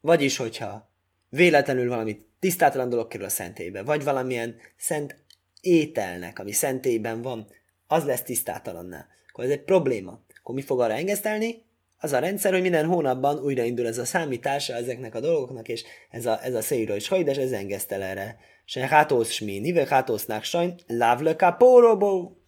[0.00, 0.90] Vagyis, hogyha
[1.28, 5.16] véletlenül valami tisztátalan dolog kerül a szentélybe, vagy valamilyen szent
[5.60, 7.46] ételnek, ami szentélyben van,
[7.86, 9.06] az lesz tisztátalanná.
[9.28, 10.20] Akkor ez egy probléma.
[10.40, 11.64] Akkor mi fog arra engesztelni?
[11.98, 16.26] Az a rendszer, hogy minden hónapban újraindul ez a számítása ezeknek a dolgoknak, és ez
[16.26, 18.38] a, ez a széjra is hajdes, ez engesztel erre.
[18.64, 22.39] Se hátósz smi, nive hátósznak sajn, lávle kapóróbó.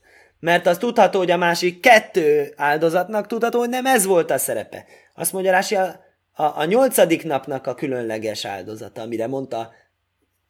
[0.43, 4.85] Mert az tudható, hogy a másik kettő áldozatnak tudható, hogy nem ez volt a szerepe.
[5.15, 9.73] Azt mondja Rási, a, a, a nyolcadik napnak a különleges áldozata, amire mondta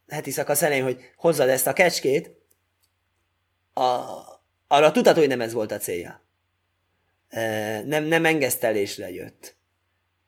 [0.07, 2.35] heti szakasz elején, hogy hozzad ezt a kecskét,
[3.73, 3.99] a,
[4.67, 6.21] arra tudható, hogy nem ez volt a célja.
[7.29, 9.55] E, nem, nem engesztelésre jött.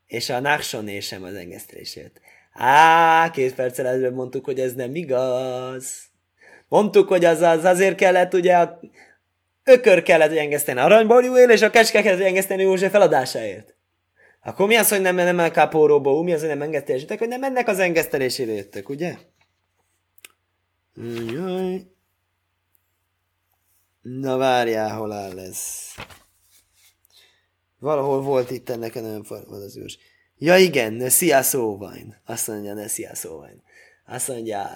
[0.05, 2.19] És a Nachsoné sem az engesztelésre jött.
[2.53, 6.01] Á, két perccel előbb mondtuk, hogy ez nem igaz.
[6.67, 8.79] Mondtuk, hogy az, az azért kellett, ugye a
[9.65, 13.75] ökör kellett, engeszteni aranyborjúért, és a kecske kellett, engeszteni József feladásáért.
[14.41, 17.67] Akkor mi az, hogy nem, nem elkápóróból, mi az, hogy nem engesztelésétek, hogy nem ennek
[17.67, 19.17] az engesztelésére jöttek, ugye?
[21.27, 21.87] Jaj.
[24.01, 25.59] Na várjál, hol áll ez?
[27.79, 29.97] Valahol volt itt ennek nagyon volt az ős.
[30.37, 32.21] Ja igen, ne szia szóvain.
[32.25, 33.63] Azt mondja, ne szia szóvain.
[34.05, 34.69] Azt mondja,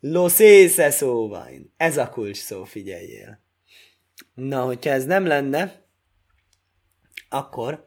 [0.00, 1.72] lo szésze szóvain.
[1.76, 3.40] Ez a kulcs szó, figyeljél.
[4.38, 5.82] Na, hogyha ez nem lenne,
[7.28, 7.86] akkor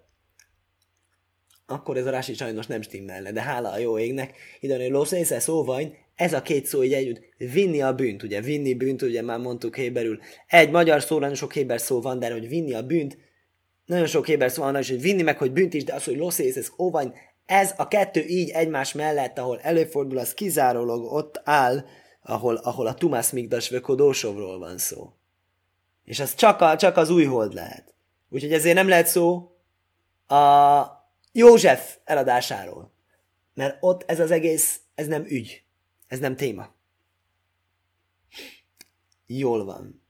[1.66, 5.06] akkor ez a rási sajnos nem stimmelne, de hála a jó égnek, ide hogy lo
[5.06, 9.22] szésze szóvain, ez a két szó így együtt, vinni a bűnt, ugye, vinni bűnt, ugye
[9.22, 10.20] már mondtuk héberül.
[10.48, 13.18] Egy magyar szó, nagyon sok héber szó van, de hogy vinni a bűnt,
[13.86, 16.56] nagyon sok héber szó van, hogy vinni meg, hogy bűnt is, de az, hogy loszész,
[16.56, 17.14] ez óvany,
[17.46, 21.86] Ez a kettő így egymás mellett, ahol előfordul, az kizárólag ott áll,
[22.22, 25.14] ahol, ahol a Tumász Migdas Vökodósovról van szó.
[26.04, 27.94] És az csak, a, csak az új hold lehet.
[28.30, 29.56] Úgyhogy ezért nem lehet szó
[30.28, 30.86] a
[31.32, 32.92] József eladásáról.
[33.54, 35.64] Mert ott ez az egész, ez nem ügy.
[36.08, 36.74] Ez nem téma.
[39.26, 40.04] Jól van.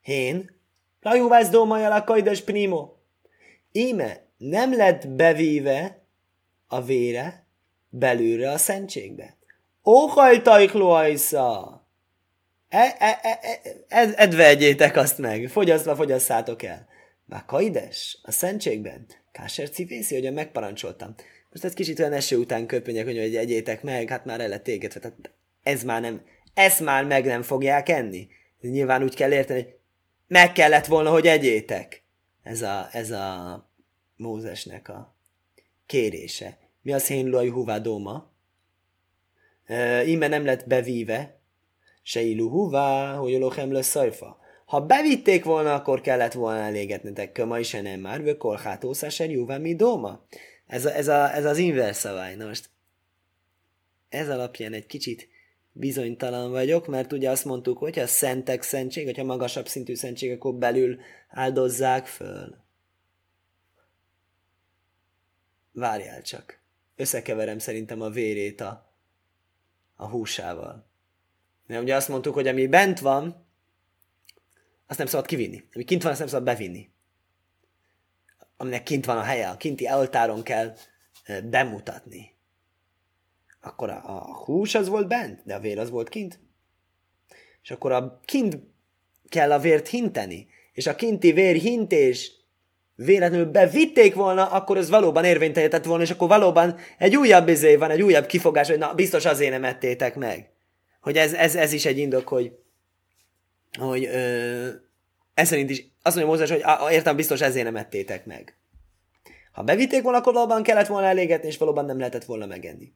[0.00, 0.56] Hén,
[1.06, 2.92] Lajuvász dómajal a kajdes primo.
[3.72, 6.02] Íme nem lett bevíve
[6.66, 7.46] a vére
[7.88, 9.36] belülre a szentségbe.
[9.84, 11.85] Óhajtajkló ajsza!
[12.68, 16.88] E, e, e, e, ed, edve egyétek azt meg, fogyasztva fogyasszátok el.
[17.24, 21.14] Már kaides, a szentségben, káser civészi, hogyan megparancsoltam.
[21.50, 25.00] Most ez kicsit olyan eső után köpönyek, hogy egyétek meg, hát már el lett égetve.
[25.00, 25.30] Tehát
[25.62, 26.22] ez már nem,
[26.54, 28.28] ezt már meg nem fogják enni.
[28.60, 29.74] Nyilván úgy kell érteni, hogy
[30.26, 32.02] meg kellett volna, hogy egyétek.
[32.42, 33.70] Ez a, ez a
[34.16, 35.16] Mózesnek a
[35.86, 36.58] kérése.
[36.82, 38.32] Mi az hénlói huvá dóma?
[39.64, 41.35] E, íme nem lett bevíve,
[42.06, 44.38] se huvá, hogy olochem lesz szajfa.
[44.64, 49.74] Ha bevitték volna, akkor kellett volna elégetnetek köma is, nem már, vökol hátószásen júvá mi
[49.74, 50.26] dóma.
[50.66, 52.36] Ez, a, ez, a, ez az inverse szabály.
[52.36, 52.70] Na most
[54.08, 55.28] ez alapján egy kicsit
[55.72, 60.54] bizonytalan vagyok, mert ugye azt mondtuk, hogy a szentek szentség, hogyha magasabb szintű szentség, akkor
[60.54, 62.56] belül áldozzák föl.
[65.72, 66.60] Várjál csak.
[66.96, 68.92] Összekeverem szerintem a vérét a,
[69.96, 70.94] a húsával.
[71.66, 73.46] Mert ugye azt mondtuk, hogy ami bent van,
[74.86, 75.64] azt nem szabad kivinni.
[75.74, 76.90] Ami kint van, azt nem szabad bevinni.
[78.56, 80.74] Aminek kint van a helye, a kinti oltáron kell
[81.44, 82.34] bemutatni.
[83.60, 86.40] Akkor a, a hús az volt bent, de a vér az volt kint.
[87.62, 88.58] És akkor a kint
[89.28, 90.46] kell a vért hinteni.
[90.72, 92.32] És a kinti vér hintés
[92.94, 97.90] véletlenül bevitték volna, akkor ez valóban érvényteljetett volna, és akkor valóban egy újabb izé van,
[97.90, 100.50] egy újabb kifogás, hogy na, biztos azért nem ettétek meg.
[101.06, 102.52] Hogy ez, ez, ez is egy indok, hogy,
[103.78, 104.68] hogy ö,
[105.34, 108.56] ez szerint is azt mondja Mózes, hogy a, értem, biztos ezért nem ettétek meg.
[109.52, 112.92] Ha bevitték volna, akkor valóban kellett volna elégetni, és valóban nem lehetett volna megenni.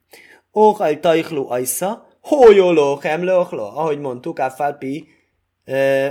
[0.55, 5.09] Óhaj tajkló ajsza, hójóló hemlókló, ahogy mondtuk, áfálpi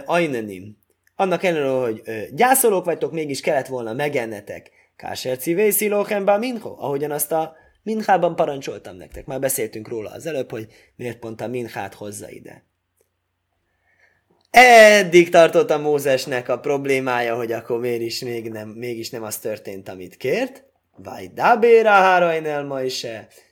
[0.06, 0.78] ajnenim.
[1.16, 4.72] Annak ellenére, hogy ö, gyászolók vagytok, mégis kellett volna megennetek.
[4.96, 7.56] Káser civész ilóhemba minho, ahogyan azt a
[7.90, 9.26] minhában parancsoltam nektek.
[9.26, 12.64] Már beszéltünk róla az előbb, hogy miért pont a minhát hozza ide.
[14.52, 19.38] Eddig tartott a Mózesnek a problémája, hogy akkor miért is még nem, mégis nem az
[19.38, 20.64] történt, amit kért.
[20.96, 23.06] Vaj dabéra hárajnel ma is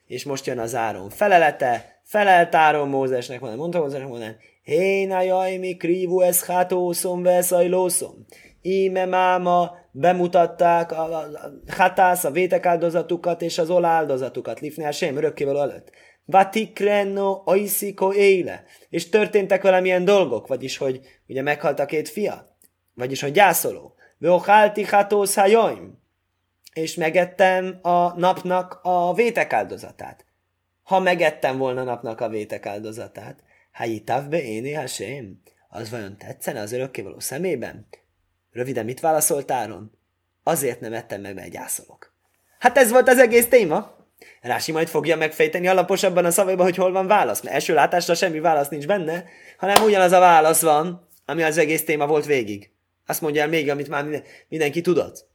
[0.07, 5.75] És most jön az áron felelete, felelt áron Mózesnek, mondta Mózesnek, mondta, Héna jaj, mi
[5.75, 8.25] krívú ez hátószom, veszajlószom.
[8.61, 14.91] Íme máma bemutatták a, a, a hatász, a vétek áldozatukat és az olá áldozatukat, lifnál
[14.91, 15.91] sem, örökkévaló előtt.
[16.25, 18.63] Vatikrenno oisiko éle.
[18.89, 22.57] És történtek velem ilyen dolgok, vagyis, hogy ugye meghalt a két fia,
[22.93, 23.95] vagyis, hogy gyászoló.
[24.17, 26.01] Veochálti hatósz hajoim.
[26.73, 30.25] És megettem a napnak a vétek áldozatát.
[30.83, 35.41] Ha megettem volna napnak a vétek áldozatát, Hayitav be éni Hashem?
[35.69, 37.87] Az vajon tetszene az örökkévaló szemében?
[38.57, 39.91] Röviden mit válaszolt Áron?
[40.43, 42.13] Azért nem ettem meg, mert gyászolok.
[42.59, 43.95] Hát ez volt az egész téma.
[44.41, 48.39] Rási majd fogja megfejteni alaposabban a szavaiba, hogy hol van válasz, mert első látásra semmi
[48.39, 49.25] válasz nincs benne,
[49.57, 52.71] hanem ugyanaz a válasz van, ami az egész téma volt végig.
[53.05, 55.27] Azt mondja el még, amit már minden, mindenki tudott.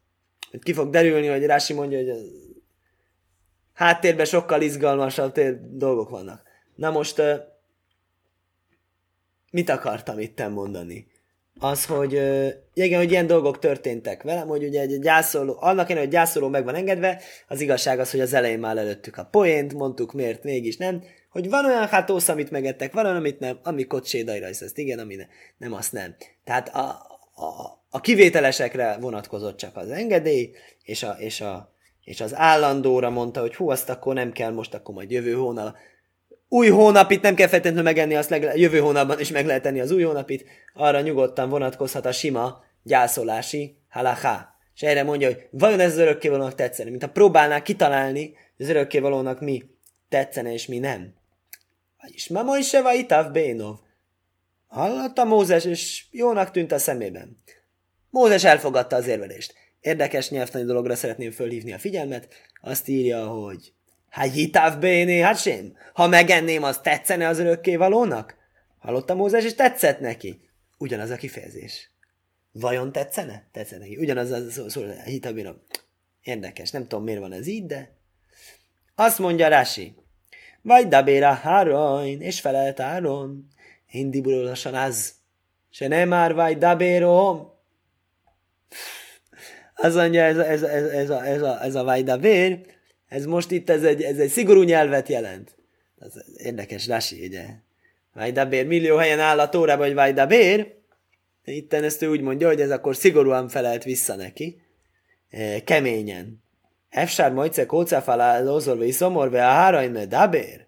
[0.50, 2.16] Hogy ki fog derülni, hogy Rási mondja, hogy
[3.72, 6.42] háttérben sokkal izgalmasabb dolgok vannak.
[6.74, 7.22] Na most
[9.50, 11.11] mit akartam itt mondani?
[11.62, 12.12] Az, hogy
[12.74, 16.64] igen, hogy ilyen dolgok történtek velem, hogy ugye egy gyászoló, annak én, hogy gyászoló meg
[16.64, 20.76] van engedve, az igazság az, hogy az elején már előttük a poént, mondtuk miért mégis
[20.76, 24.78] nem, hogy van olyan hátósz, amit megettek, van olyan, amit nem, ami kocsédaira is, azt
[24.78, 25.26] igen, ami ne,
[25.58, 26.14] nem, azt nem.
[26.44, 26.88] Tehát a,
[27.34, 30.50] a, a kivételesekre vonatkozott csak az engedély,
[30.84, 34.74] és, a, és, a, és az állandóra mondta, hogy hú, azt akkor nem kell most,
[34.74, 35.76] akkor majd jövő hónap
[36.52, 39.90] új hónapit nem kell feltétlenül megenni, azt legalább, jövő hónapban is meg lehet tenni az
[39.90, 44.54] új hónapit, arra nyugodtan vonatkozhat a sima gyászolási halaká.
[44.74, 49.40] És erre mondja, hogy vajon ez az örökkévalónak tetszene, mint ha próbálná kitalálni, az örökkévalónak
[49.40, 49.62] mi
[50.08, 51.14] tetszene és mi nem.
[52.00, 53.76] Vagyis ma is se itav bénov.
[54.66, 57.36] Hallotta Mózes, és jónak tűnt a szemében.
[58.10, 59.54] Mózes elfogadta az érvelést.
[59.80, 62.28] Érdekes nyelvtani dologra szeretném fölhívni a figyelmet.
[62.60, 63.72] Azt írja, hogy
[64.12, 65.76] Hajitáv béné hasém?
[65.92, 68.36] Ha megenném, az tetszene az örökkévalónak?
[68.78, 70.40] Hallotta Mózes, és tetszett neki.
[70.78, 71.90] Ugyanaz a kifejezés.
[72.52, 73.48] Vajon tetszene?
[73.52, 73.96] Tetszene neki.
[73.96, 75.30] Ugyanaz a szó, szó, szó
[76.22, 77.90] Érdekes, nem tudom miért van ez így, de
[78.94, 79.94] Azt mondja Rasi,
[80.62, 83.48] vagy dabéra hárain, és felelt Áron,
[83.90, 85.12] indibulólasan az,
[85.70, 87.52] se nem már vagy dabérom.
[89.74, 92.66] Az mondja, ez, ez, ez, ez, a, ez, a, ez a vajdavér, ez
[93.26, 95.56] most itt ez egy, ez egy szigorú nyelvet jelent.
[95.98, 97.46] Ez érdekes, Rasi, ugye?
[98.14, 100.74] Vajdabér, millió helyen áll a tórában, hogy Vajdabér.
[101.44, 104.62] Itten ezt ő úgy mondja, hogy ez akkor szigorúan felelt vissza neki.
[105.30, 106.42] E, keményen.
[106.88, 110.66] Efsár Mojce Kócafalá Lózorva Iszomorve a Hárajme Dabér.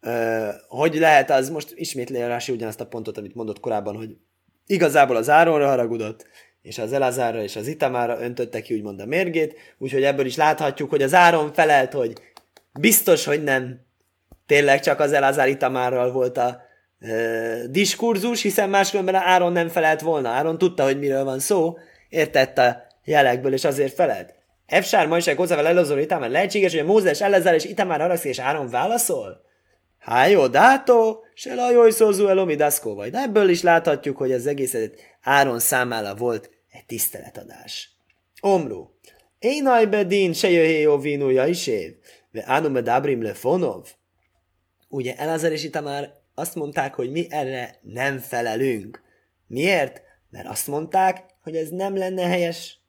[0.00, 4.16] E, hogy lehet az, most ismétli Rási ugyanazt a pontot, amit mondott korábban, hogy
[4.66, 6.26] igazából az Áronra haragudott,
[6.66, 10.90] és az Elazárra és az Itamára öntötte ki úgymond a mérgét, úgyhogy ebből is láthatjuk,
[10.90, 12.12] hogy az Áron felelt, hogy
[12.78, 13.80] biztos, hogy nem
[14.46, 16.60] tényleg csak az Elazár Itamárral volt a
[17.00, 20.28] e, diskurzus, hiszen máskülönben Áron nem felelt volna.
[20.28, 24.34] Áron tudta, hogy miről van szó, értette a jelekből, és azért felelt.
[24.66, 26.30] Efsár Majsák hozzával elazol Itamár.
[26.30, 29.44] Lehetséges, hogy a Mózes Elazár és Itamár haragszik, és Áron válaszol?
[29.98, 33.10] Há, jó, dátó, se la jó szózú elomi daszkó vagy.
[33.10, 34.76] De ebből is láthatjuk, hogy az egész
[35.22, 37.90] Áron számára volt egy tiszteletadás.
[38.40, 38.88] Omru.
[39.38, 41.94] Én ajbedin se jöjjé jó vínúja is év.
[42.30, 43.94] Ve ánum dabrim le fonov.
[44.88, 49.02] Ugye Elazar és Itamár azt mondták, hogy mi erre nem felelünk.
[49.46, 50.02] Miért?
[50.30, 52.80] Mert azt mondták, hogy ez nem lenne helyes.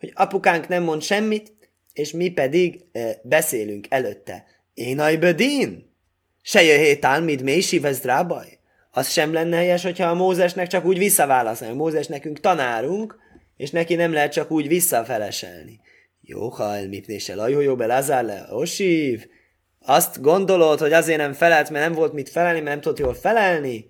[0.00, 1.54] Hogy apukánk nem mond semmit,
[1.92, 4.44] és mi pedig e, beszélünk előtte.
[4.74, 5.94] Én ajbedin?
[6.42, 8.58] Se jöjjé talmid mély sivez drábaj?
[8.90, 11.72] Az sem lenne helyes, hogyha a Mózesnek csak úgy visszaválaszolni.
[11.72, 13.18] A Mózes nekünk tanárunk,
[13.56, 15.80] és neki nem lehet csak úgy visszafeleselni.
[16.20, 19.26] Jó, ha elmipnése lajhó be lazár le, osív.
[19.78, 23.14] Azt gondolod, hogy azért nem felelt, mert nem volt mit felelni, mert nem tudott jól
[23.14, 23.86] felelni?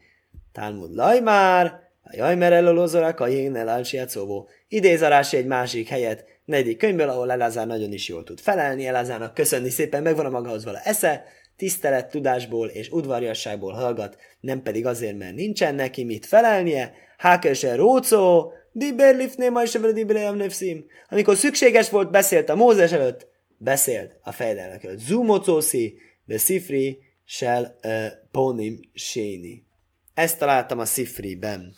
[0.53, 4.49] Talmud laj már, a jaj merellolózorak a jégnel álsiátszóvó.
[4.69, 9.71] Idézarási egy másik helyet, negyedik könyvből, ahol Elázár nagyon is jól tud felelni, Elázárnak köszönni
[9.71, 11.25] szépen, megvan a magához vala esze,
[11.57, 18.53] tisztelet, tudásból és udvariasságból hallgat, nem pedig azért, mert nincsen neki mit felelnie, hákese rócó,
[18.79, 20.87] Diber lifné se diber nefszim.
[21.09, 24.99] Amikor szükséges volt, beszélt a Mózes előtt, beszélt a fejdelmek előtt.
[24.99, 29.67] Zumocószi, de szifri, sel uh, ponim séni.
[30.15, 31.75] Ezt találtam a szifriben.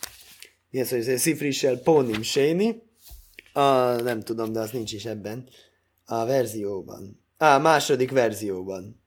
[0.69, 2.83] Mi az, hogy szifri sel ponim séni?
[3.53, 5.49] A, nem tudom, de az nincs is ebben.
[6.05, 7.23] A verzióban.
[7.37, 9.03] Á, második verzióban.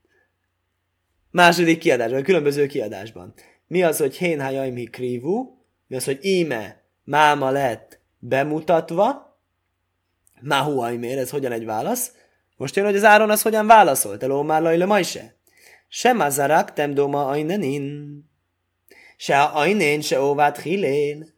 [1.31, 3.35] Második kiadásban, különböző kiadásban.
[3.66, 5.64] Mi az, hogy hén mi krívú?
[5.87, 9.33] Mi az, hogy íme máma lett bemutatva,
[10.43, 12.12] Mahuaimér, ez hogyan egy válasz?
[12.57, 15.37] Most jön, hogy az Áron az hogyan válaszolt, eló már lajle majse.
[15.88, 18.19] Se mazarak temdoma ajnenin.
[19.17, 21.35] Se a ajnén, se óvát hilén.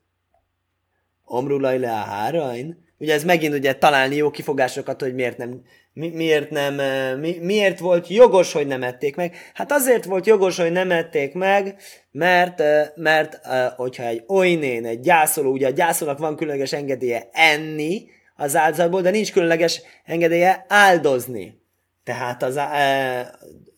[1.24, 2.83] Omru lajle a hárain.
[2.98, 5.62] Ugye ez megint ugye találni jó kifogásokat, hogy miért nem
[5.94, 6.74] mi, miért nem,
[7.18, 9.36] mi, miért volt jogos, hogy nem ették meg?
[9.54, 11.76] Hát azért volt jogos, hogy nem ették meg,
[12.10, 12.62] mert,
[12.96, 13.40] mert
[13.76, 19.10] hogyha egy olynén, egy gyászoló, ugye a gyászolónak van különleges engedélye enni az áldozatból, de
[19.10, 21.62] nincs különleges engedélye áldozni.
[22.04, 22.60] Tehát az,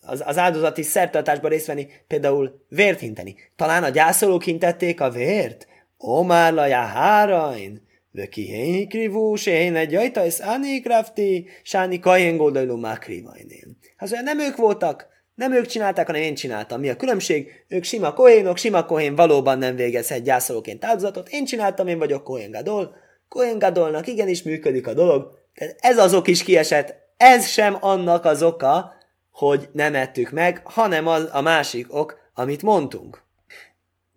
[0.00, 3.34] az, az áldozati szertartásban részt venni, például vért hinteni.
[3.56, 5.66] Talán a gyászolók hintették a vért?
[5.98, 13.77] Omár laja hárain, וכי הן הקריבו שהן egyajtais ánékrafti, sáni kajen goldajló mákrivajnén.
[13.97, 16.79] Hát olyan nem ők voltak, nem ők csinálták, hanem én csináltam.
[16.79, 17.51] Mi a különbség?
[17.67, 21.29] Ők sima kohénok, sima kohén valóban nem végezhet gyászolóként áldozatot.
[21.29, 22.95] Én csináltam, én vagyok kohén gadol.
[23.27, 25.39] Kohén gadolnak igenis működik a dolog.
[25.53, 26.95] Tehát ez az ok is kiesett.
[27.17, 28.93] Ez sem annak az oka,
[29.31, 33.23] hogy nem ettük meg, hanem az a másik ok, amit mondtunk.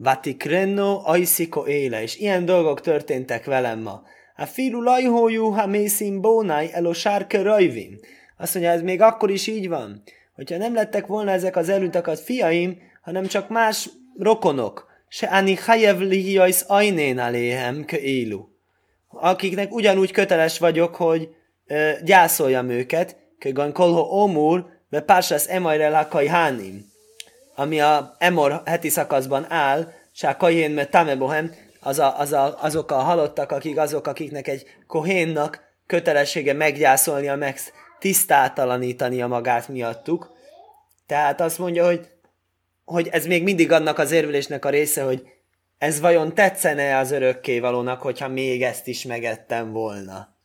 [0.02, 4.04] Vatikrenno ajsziko éle, és ilyen dolgok történtek velem ma.
[4.36, 8.00] A filu lajhójú, ha mészim bónai elo sárke rajvim.
[8.38, 10.02] Azt mondja, ez még akkor is így van.
[10.36, 16.00] Hogyha nem lettek volna ezek az elültakat fiaim, hanem csak más rokonok, se ani hajev
[16.00, 18.48] lihijajsz ajnén aléhem élu.
[19.08, 21.30] Akiknek ugyanúgy köteles vagyok, hogy
[21.68, 26.89] ö, gyászoljam őket, kögan kolho omur, be pársász emajre lakai hánim
[27.60, 32.92] ami a Emor heti szakaszban áll, sá kajén me tamebohem, az a, az a, azok
[32.92, 37.60] a halottak, akik azok, akiknek egy kohénnak kötelessége meggyászolnia, meg
[38.00, 40.32] tisztátalanítania magát miattuk.
[41.06, 42.08] Tehát azt mondja, hogy,
[42.86, 45.24] hogy ez még mindig annak az érvelésnek a része, hogy
[45.78, 50.36] ez vajon tetszene az örökkévalónak, hogyha még ezt is megettem volna.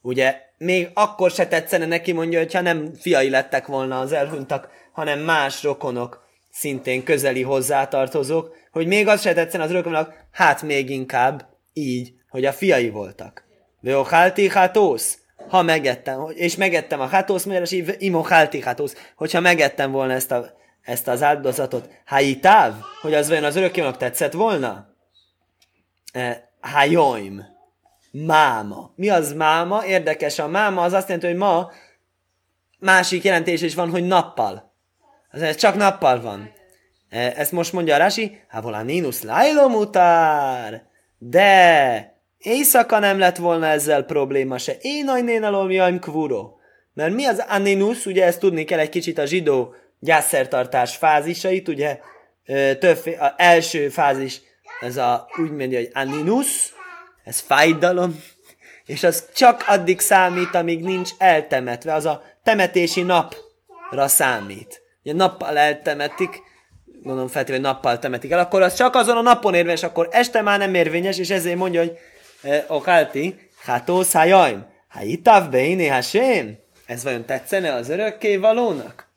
[0.00, 5.18] Ugye, még akkor se tetszene neki, mondja, hogyha nem fiai lettek volna az elhunytak, hanem
[5.18, 11.48] más rokonok szintén közeli hozzátartozók, hogy még az se tetszen az örökömnek, hát még inkább
[11.72, 13.44] így, hogy a fiai voltak.
[13.80, 20.12] Veochálti hátósz, ha megettem, és megettem a hátósz, mert imo hálti hátósz, hogyha megettem volna
[20.12, 24.94] ezt, a, ezt az áldozatot, hájitáv, hogy az vajon az örökkévalónak tetszett volna?
[26.12, 27.44] E, hájoim.
[28.10, 28.92] Máma.
[28.96, 29.84] Mi az máma?
[29.86, 31.70] Érdekes, a máma az azt jelenti, hogy ma
[32.78, 34.69] másik jelentés is van, hogy nappal.
[35.30, 36.52] Ez csak nappal van.
[37.08, 40.82] E, ezt most mondja a Rasi, hávolá nínus lájlomutár.
[41.18, 44.76] De éjszaka nem lett volna ezzel probléma se.
[44.80, 46.50] Én ajnén alól jaim kvuro.
[46.94, 52.00] Mert mi az aninus, ugye ezt tudni kell egy kicsit a zsidó gyászszertartás fázisait, ugye
[52.78, 54.40] több, a első fázis,
[54.80, 56.74] ez a úgy mondja, hogy aninus,
[57.24, 58.22] ez fájdalom,
[58.86, 64.82] és az csak addig számít, amíg nincs eltemetve, az a temetési napra számít.
[65.04, 66.42] Ugye nappal eltemetik,
[67.02, 70.58] gondolom feltétlenül nappal temetik el, akkor az csak azon a napon érvényes, akkor este már
[70.58, 71.98] nem érvényes, és ezért mondja, hogy
[72.42, 76.58] eh, okálti, hátósz hájaim, há itáv beini hasém,
[76.90, 79.08] ez vajon tetszene az örökké valónak?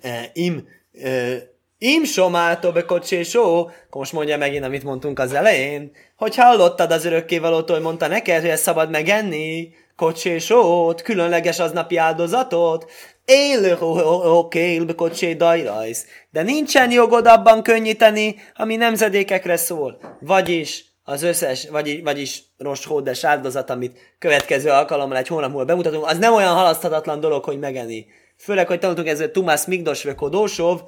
[0.00, 1.36] E, im, e,
[1.78, 2.84] im somáltó be
[3.22, 8.06] só, akkor most mondja megint, amit mondtunk az elején, hogy hallottad az örökkévalótól, hogy mondta
[8.06, 12.90] neked, hogy ezt szabad megenni, kocsésót, különleges aznapi áldozatot,
[13.28, 13.76] élő
[14.24, 16.06] oké, kocsé dajrajsz.
[16.30, 19.98] De nincsen jogod abban könnyíteni, ami nemzedékekre szól.
[20.20, 26.06] Vagyis az összes, vagy, vagyis Rost Hódes áldozat, amit következő alkalommal egy hónap múlva bemutatunk,
[26.06, 28.06] az nem olyan halaszthatatlan dolog, hogy megenni.
[28.36, 30.80] Főleg, hogy tanultunk ezzel Tumász Migdos Kodósov,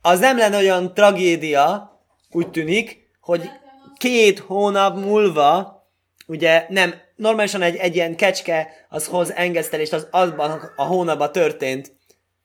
[0.00, 1.90] az nem lenne olyan tragédia,
[2.30, 3.50] úgy tűnik, hogy
[3.98, 5.82] két hónap múlva,
[6.26, 11.92] ugye nem, normálisan egy, egy ilyen kecske az hoz engesztelést, az azban a hónapban történt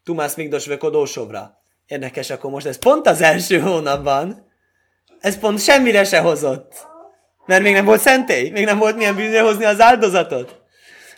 [0.04, 1.60] Tumász Migdos Kodósovra.
[1.86, 4.46] Érdekes, akkor most ez pont az első hónapban,
[5.20, 6.88] ez pont semmire se hozott.
[7.46, 10.60] Mert még nem volt szentély, még nem volt milyen bűnre hozni az áldozatot.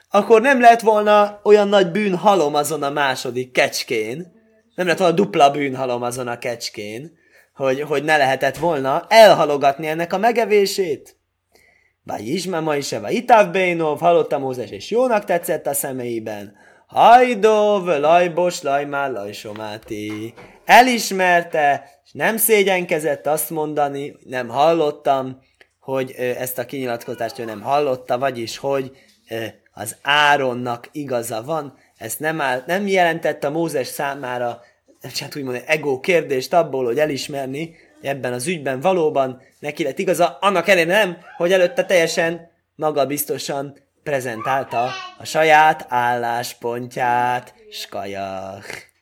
[0.09, 4.31] Akkor nem lett volna olyan nagy bűn halom azon a második kecskén,
[4.75, 7.11] nem lett volna dupla bűn halom azon a kecskén,
[7.53, 11.17] hogy, hogy ne lehetett volna elhalogatni ennek a megevését.
[12.03, 16.55] Vagy Isma is vagy Itáv Bénov, hallotta Mózes, és jónak tetszett a szemeiben.
[16.87, 20.33] Hajdov, lajbos, lajmár, lajsomáti.
[20.65, 25.39] Elismerte, és nem szégyenkezett azt mondani, nem hallottam,
[25.79, 28.91] hogy ezt a kinyilatkozást ő nem hallotta, vagyis, hogy
[29.73, 34.61] az Áronnak igaza van, ezt nem, áll, nem jelentette Mózes számára,
[35.19, 37.75] hát úgymond ego kérdést abból, hogy elismerni,
[38.07, 44.89] ebben az ügyben valóban neki lett igaza, annak ellenére nem, hogy előtte teljesen magabiztosan prezentálta
[45.17, 47.53] a saját álláspontját.
[47.71, 48.92] Skajach.